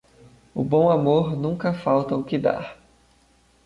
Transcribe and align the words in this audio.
O 0.55 0.63
bom 0.63 0.89
amor 0.89 1.37
nunca 1.37 1.75
falta 1.75 2.15
o 2.15 2.23
que 2.23 2.35
dar. 2.39 2.75